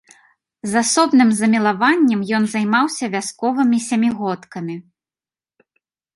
З 0.69 0.77
асобным 0.83 1.29
замілаваннем 1.39 2.19
ён 2.39 2.43
займаўся 2.55 3.05
вясковымі 3.17 3.77
сямігодкамі. 3.91 4.75